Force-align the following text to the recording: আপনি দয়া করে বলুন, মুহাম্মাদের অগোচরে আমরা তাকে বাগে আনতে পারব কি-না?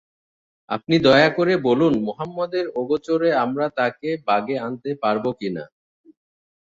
আপনি 0.69 0.95
দয়া 0.99 1.29
করে 1.37 1.53
বলুন, 1.67 1.93
মুহাম্মাদের 2.07 2.65
অগোচরে 2.75 3.29
আমরা 3.43 3.65
তাকে 3.77 4.09
বাগে 4.27 4.55
আনতে 4.59 4.89
পারব 5.03 5.25
কি-না? 5.39 5.65